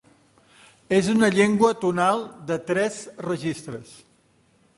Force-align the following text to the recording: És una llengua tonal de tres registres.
És 0.99 1.09
una 1.13 1.29
llengua 1.35 1.71
tonal 1.83 2.25
de 2.53 2.59
tres 2.71 2.99
registres. 3.31 3.95